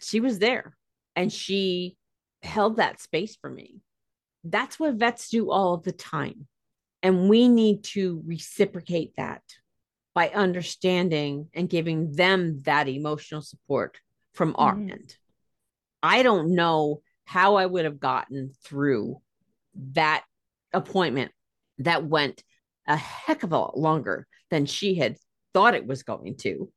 [0.00, 0.76] She was there
[1.14, 1.96] and she
[2.42, 3.80] held that space for me.
[4.44, 6.48] That's what vets do all the time
[7.02, 9.42] and we need to reciprocate that
[10.14, 13.98] by understanding and giving them that emotional support
[14.32, 14.90] from our mm-hmm.
[14.90, 15.16] end.
[16.02, 19.20] I don't know how i would have gotten through
[19.92, 20.24] that
[20.72, 21.32] appointment
[21.78, 22.42] that went
[22.86, 25.16] a heck of a lot longer than she had
[25.54, 26.70] thought it was going to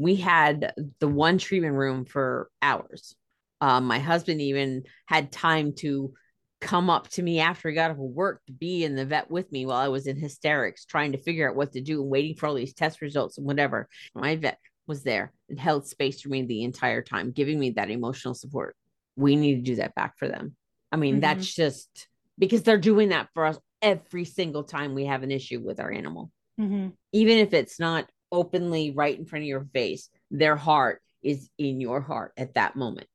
[0.00, 3.14] we had the one treatment room for hours.
[3.60, 6.14] Um, my husband even had time to
[6.62, 9.30] come up to me after he got off of work to be in the vet
[9.30, 12.10] with me while I was in hysterics, trying to figure out what to do and
[12.10, 13.88] waiting for all these test results and whatever.
[14.14, 17.90] My vet was there and held space for me the entire time, giving me that
[17.90, 18.76] emotional support.
[19.16, 20.56] We need to do that back for them.
[20.90, 21.20] I mean, mm-hmm.
[21.20, 22.08] that's just
[22.40, 25.92] because they're doing that for us every single time we have an issue with our
[25.92, 26.32] animal.
[26.58, 26.88] Mm-hmm.
[27.12, 31.80] Even if it's not openly right in front of your face, their heart is in
[31.80, 33.08] your heart at that moment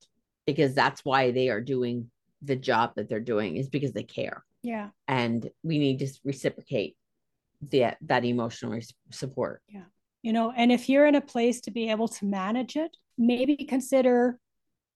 [0.45, 2.09] because that's why they are doing
[2.41, 4.43] the job that they're doing is because they care.
[4.61, 4.89] Yeah.
[5.07, 6.95] And we need to reciprocate
[7.71, 8.80] that that emotional
[9.11, 9.61] support.
[9.67, 9.86] Yeah.
[10.21, 13.55] You know, and if you're in a place to be able to manage it, maybe
[13.57, 14.39] consider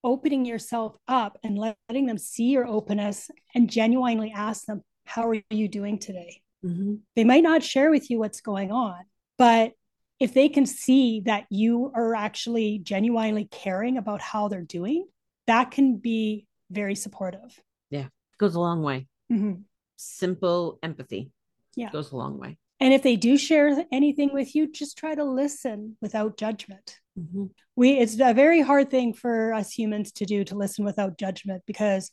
[0.04, 5.41] opening yourself up and letting them see your openness and genuinely ask them, How are
[5.50, 6.41] you doing today?
[6.66, 6.95] Mm-hmm.
[7.16, 9.00] They might not share with you what's going on,
[9.38, 9.74] but
[10.20, 15.08] if they can see that you are actually genuinely caring about how they're doing,
[15.47, 17.60] that can be very supportive.
[17.89, 19.08] Yeah, goes a long way.
[19.32, 19.62] Mm-hmm.
[19.95, 21.32] Simple empathy.
[21.76, 22.58] Yeah, goes a long way.
[22.82, 26.97] And if they do share anything with you, just try to listen without judgment.
[27.20, 27.45] Mm-hmm.
[27.76, 31.63] We it's a very hard thing for us humans to do to listen without judgment
[31.65, 32.11] because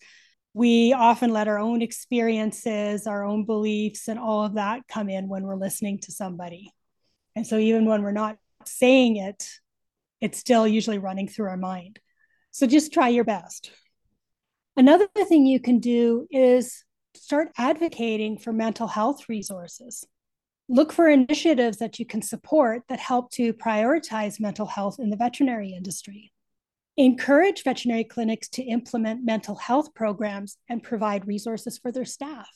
[0.54, 5.28] we often let our own experiences, our own beliefs, and all of that come in
[5.28, 6.70] when we're listening to somebody.
[7.34, 9.46] And so even when we're not saying it,
[10.22, 12.00] it's still usually running through our mind.
[12.52, 13.70] So just try your best.
[14.78, 16.84] Another thing you can do is
[17.14, 20.06] start advocating for mental health resources.
[20.68, 25.16] Look for initiatives that you can support that help to prioritize mental health in the
[25.16, 26.32] veterinary industry.
[26.96, 32.50] Encourage veterinary clinics to implement mental health programs and provide resources for their staff.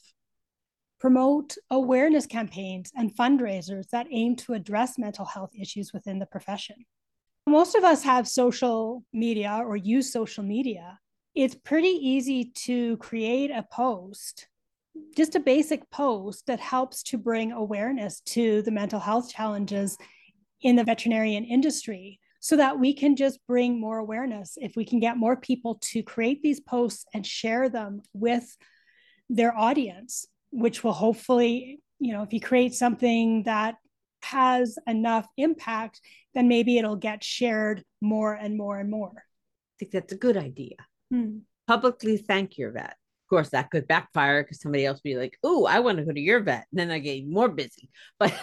[0.98, 6.84] Promote awareness campaigns and fundraisers that aim to address mental health issues within the profession.
[7.46, 10.98] Most of us have social media or use social media,
[11.34, 14.48] it's pretty easy to create a post,
[15.16, 19.96] just a basic post that helps to bring awareness to the mental health challenges
[20.62, 24.56] in the veterinarian industry so that we can just bring more awareness.
[24.60, 28.56] If we can get more people to create these posts and share them with
[29.28, 33.76] their audience, which will hopefully, you know, if you create something that
[34.22, 36.00] has enough impact,
[36.34, 39.12] then maybe it'll get shared more and more and more.
[39.16, 40.76] I think that's a good idea.
[41.10, 41.38] Hmm.
[41.66, 42.96] Publicly thank your vet.
[43.30, 46.10] Of course, that could backfire because somebody else be like, "Oh, I want to go
[46.10, 47.88] to your vet," and then I get more busy.
[48.18, 48.34] But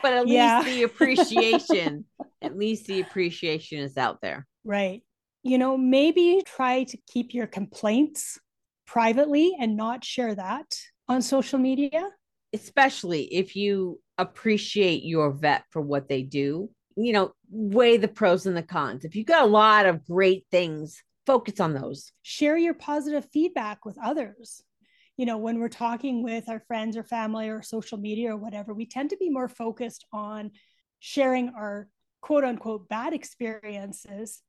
[0.00, 0.60] but at yeah.
[0.60, 2.04] least the appreciation,
[2.40, 4.46] at least the appreciation is out there.
[4.64, 5.02] Right.
[5.42, 8.38] You know, maybe try to keep your complaints
[8.86, 10.66] privately and not share that
[11.08, 12.10] on social media.
[12.52, 18.46] Especially if you appreciate your vet for what they do, you know, weigh the pros
[18.46, 19.04] and the cons.
[19.04, 22.12] If you've got a lot of great things focus on those.
[22.22, 24.62] Share your positive feedback with others.
[25.16, 28.74] You know, when we're talking with our friends or family or social media or whatever,
[28.74, 30.50] we tend to be more focused on
[30.98, 31.88] sharing our
[32.20, 34.42] quote unquote bad experiences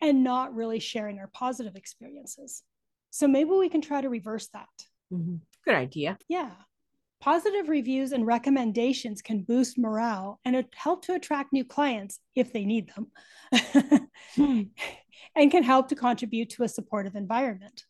[0.00, 2.62] and not really sharing our positive experiences.
[3.10, 4.68] So maybe we can try to reverse that.
[5.12, 5.36] Mm-hmm.
[5.64, 6.18] Good idea.
[6.28, 6.50] Yeah.
[7.20, 12.64] Positive reviews and recommendations can boost morale and help to attract new clients if they
[12.64, 13.10] need them.
[15.36, 17.84] and can help to contribute to a supportive environment.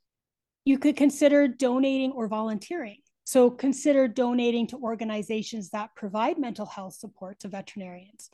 [0.64, 2.98] You could consider donating or volunteering.
[3.24, 8.30] So consider donating to organizations that provide mental health support to veterinarians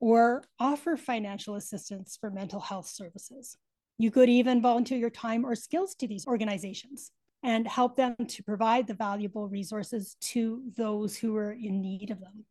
[0.00, 3.56] or offer financial assistance for mental health services.
[3.98, 7.10] You could even volunteer your time or skills to these organizations
[7.42, 12.20] and help them to provide the valuable resources to those who are in need of
[12.20, 12.44] them.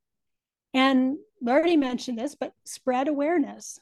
[0.73, 3.79] And I already mentioned this, but spread awareness.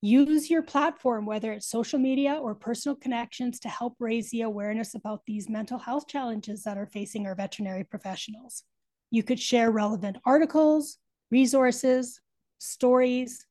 [0.00, 4.94] Use your platform, whether it's social media or personal connections, to help raise the awareness
[4.94, 8.62] about these mental health challenges that are facing our veterinary professionals.
[9.10, 10.98] You could share relevant articles,
[11.32, 12.20] resources,
[12.58, 13.44] stories,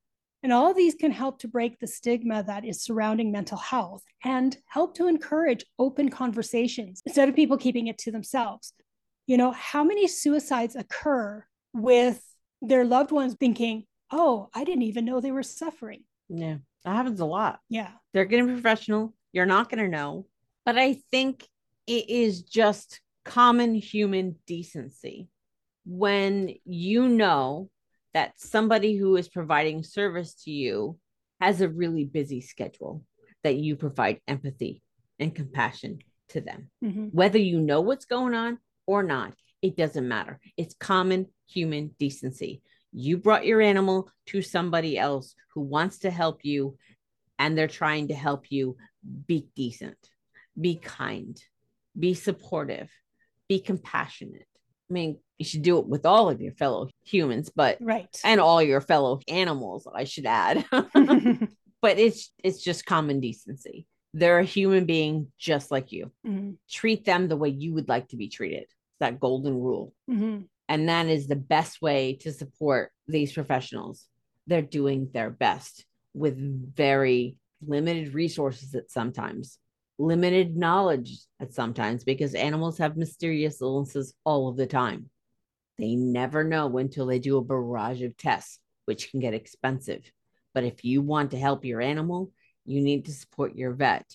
[0.44, 4.04] and all of these can help to break the stigma that is surrounding mental health
[4.24, 8.72] and help to encourage open conversations instead of people keeping it to themselves.
[9.26, 11.44] You know, how many suicides occur
[11.74, 12.24] with
[12.62, 16.04] their loved ones thinking, oh, I didn't even know they were suffering?
[16.30, 17.60] Yeah, that happens a lot.
[17.70, 17.92] Yeah.
[18.14, 19.14] They're getting professional.
[19.34, 20.26] You're not going to know.
[20.66, 21.48] But I think
[21.86, 25.30] it is just common human decency
[25.86, 27.70] when you know
[28.14, 30.98] that somebody who is providing service to you
[31.40, 33.04] has a really busy schedule,
[33.44, 34.82] that you provide empathy
[35.20, 36.00] and compassion
[36.30, 36.70] to them.
[36.84, 37.06] Mm-hmm.
[37.08, 40.40] Whether you know what's going on or not, it doesn't matter.
[40.58, 42.62] It's common human decency
[42.92, 46.78] You brought your animal to somebody else who wants to help you
[47.40, 48.78] and they're trying to help you
[49.28, 49.98] be decent,
[50.60, 51.40] be kind,
[51.98, 52.90] be supportive,
[53.48, 54.48] be compassionate.
[54.90, 58.08] I mean, you should do it with all of your fellow humans, but right.
[58.24, 60.66] And all your fellow animals, I should add.
[60.72, 63.86] but it's it's just common decency.
[64.14, 66.12] They're a human being just like you.
[66.26, 66.52] Mm-hmm.
[66.70, 68.66] Treat them the way you would like to be treated.
[69.00, 69.94] That golden rule.
[70.10, 70.44] Mm-hmm.
[70.70, 74.06] And that is the best way to support these professionals.
[74.48, 76.38] They're doing their best with
[76.76, 79.60] very limited resources at sometimes,
[79.98, 85.10] limited knowledge at sometimes, because animals have mysterious illnesses all of the time.
[85.78, 90.12] They never know until they do a barrage of tests, which can get expensive.
[90.54, 92.32] But if you want to help your animal,
[92.66, 94.06] you need to support your vet.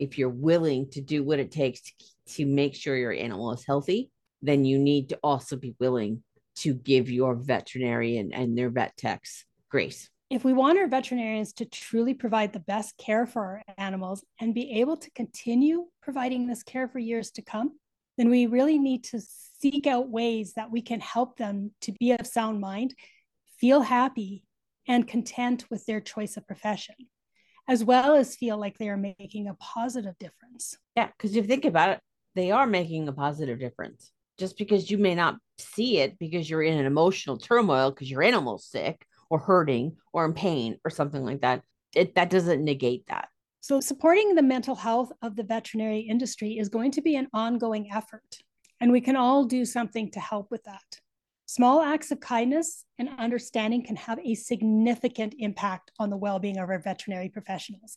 [0.00, 1.92] If you're willing to do what it takes to,
[2.36, 4.10] to make sure your animal is healthy,
[4.44, 6.22] then you need to also be willing
[6.56, 10.08] to give your veterinarian and their vet techs grace.
[10.30, 14.54] If we want our veterinarians to truly provide the best care for our animals and
[14.54, 17.72] be able to continue providing this care for years to come,
[18.16, 19.20] then we really need to
[19.60, 22.94] seek out ways that we can help them to be of sound mind,
[23.58, 24.44] feel happy,
[24.86, 26.94] and content with their choice of profession,
[27.68, 30.76] as well as feel like they are making a positive difference.
[30.96, 32.00] Yeah, because if you think about it,
[32.34, 34.10] they are making a positive difference.
[34.38, 38.22] Just because you may not see it because you're in an emotional turmoil because your
[38.22, 41.62] animal's sick or hurting or in pain or something like that,
[41.94, 43.28] it, that doesn't negate that.
[43.60, 47.90] So, supporting the mental health of the veterinary industry is going to be an ongoing
[47.90, 48.38] effort,
[48.80, 51.00] and we can all do something to help with that.
[51.46, 56.58] Small acts of kindness and understanding can have a significant impact on the well being
[56.58, 57.96] of our veterinary professionals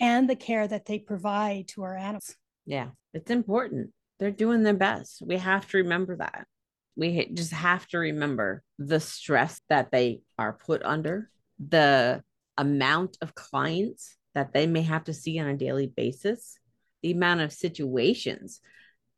[0.00, 2.34] and the care that they provide to our animals.
[2.64, 3.90] Yeah, it's important.
[4.22, 5.20] They're doing their best.
[5.20, 6.46] We have to remember that.
[6.94, 12.22] We just have to remember the stress that they are put under, the
[12.56, 16.56] amount of clients that they may have to see on a daily basis,
[17.02, 18.60] the amount of situations.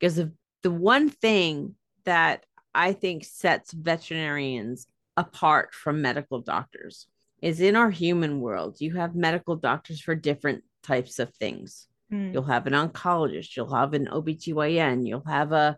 [0.00, 0.32] Because of
[0.62, 1.74] the one thing
[2.06, 4.86] that I think sets veterinarians
[5.18, 7.08] apart from medical doctors
[7.42, 11.88] is in our human world, you have medical doctors for different types of things.
[12.14, 12.32] Mm.
[12.32, 15.76] You'll have an oncologist, you'll have an OBGYN, you'll have a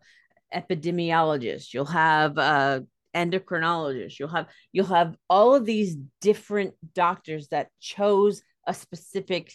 [0.55, 2.85] epidemiologist, you'll have a
[3.15, 9.53] endocrinologist, you'll have you'll have all of these different doctors that chose a specific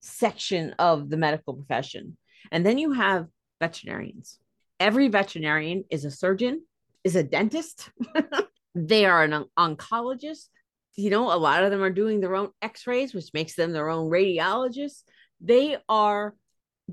[0.00, 2.16] section of the medical profession.
[2.52, 3.26] And then you have
[3.60, 4.38] veterinarians.
[4.78, 6.62] Every veterinarian is a surgeon,
[7.02, 7.90] is a dentist.
[8.74, 10.48] they are an oncologist.
[10.94, 13.72] You know, a lot of them are doing their own x rays, which makes them
[13.72, 15.02] their own radiologists.
[15.42, 16.34] They are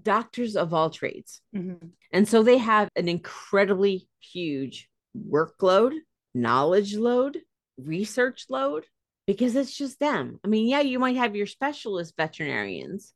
[0.01, 1.41] doctors of all trades.
[1.55, 1.87] Mm-hmm.
[2.11, 5.93] And so they have an incredibly huge workload,
[6.33, 7.39] knowledge load,
[7.77, 8.85] research load,
[9.27, 10.39] because it's just them.
[10.43, 13.13] I mean, yeah, you might have your specialist veterinarians,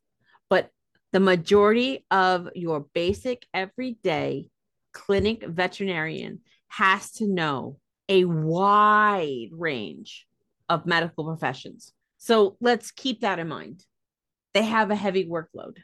[0.49, 0.69] but
[1.11, 4.49] the majority of your basic everyday
[4.93, 7.79] clinic veterinarian has to know
[8.09, 10.27] a wide range
[10.69, 11.93] of medical professions.
[12.17, 13.83] So let's keep that in mind.
[14.53, 15.77] They have a heavy workload.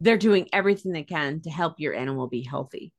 [0.00, 2.92] They're doing everything they can to help your animal be healthy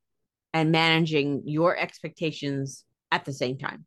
[0.54, 3.86] and managing your expectations at the same time.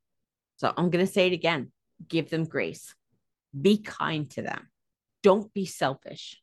[0.56, 1.72] So I'm going to say it again
[2.08, 2.94] give them grace,
[3.58, 4.68] be kind to them,
[5.22, 6.40] don't be selfish,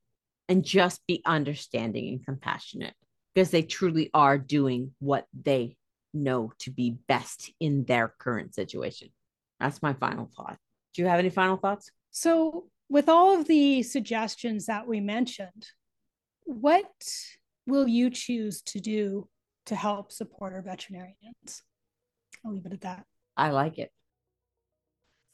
[0.49, 2.95] and just be understanding and compassionate
[3.33, 5.75] because they truly are doing what they
[6.13, 9.09] know to be best in their current situation.
[9.59, 10.57] That's my final thought.
[10.93, 11.91] Do you have any final thoughts?
[12.11, 15.65] So, with all of the suggestions that we mentioned,
[16.43, 16.91] what
[17.65, 19.27] will you choose to do
[19.65, 21.63] to help support our veterinarians?
[22.45, 23.05] I'll leave it at that.
[23.35, 23.91] I like it.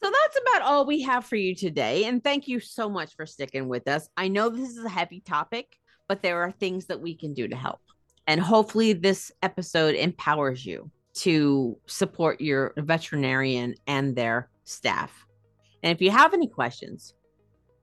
[0.02, 2.06] So that's about all we have for you today.
[2.06, 4.08] And thank you so much for sticking with us.
[4.16, 5.66] I know this is a heavy topic,
[6.08, 7.80] but there are things that we can do to help.
[8.26, 15.26] And hopefully, this episode empowers you to support your veterinarian and their staff.
[15.82, 17.12] And if you have any questions,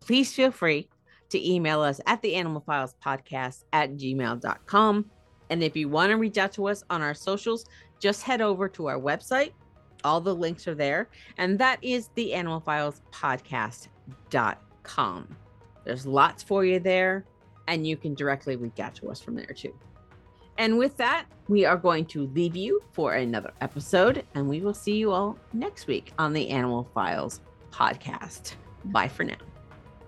[0.07, 0.87] please feel free
[1.29, 5.05] to email us at the animal files podcast at gmail.com.
[5.49, 7.65] And if you want to reach out to us on our socials,
[7.99, 9.51] just head over to our website.
[10.03, 11.09] All the links are there.
[11.37, 15.37] And that is the animal files podcast.com.
[15.83, 17.25] There's lots for you there.
[17.67, 19.73] And you can directly reach out to us from there too.
[20.57, 24.73] And with that, we are going to leave you for another episode, and we will
[24.73, 27.41] see you all next week on the Animal Files
[27.71, 28.55] podcast.
[28.85, 29.46] Bye for now.